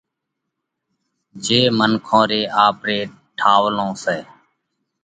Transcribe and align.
جي 1.43 1.59
منکون 1.77 2.23
ري 2.31 2.41
آپري 2.65 2.99
ٺاوَلون 3.39 3.91
سئہ۔ 4.03 4.17